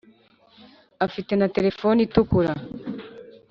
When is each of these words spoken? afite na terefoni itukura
afite 1.05 1.31
na 1.35 1.47
terefoni 1.55 1.99
itukura 2.05 2.51